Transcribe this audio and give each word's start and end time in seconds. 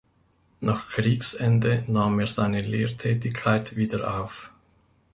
Nach 0.61 0.87
Kriegsende 0.89 1.83
nahm 1.85 2.19
er 2.19 2.25
seine 2.25 2.63
Lehrtätigkeit 2.63 3.75
wieder 3.75 4.19
auf. 4.23 4.51